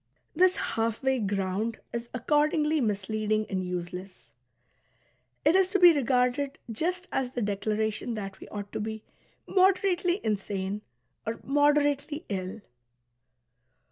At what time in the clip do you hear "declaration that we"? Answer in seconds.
7.43-8.47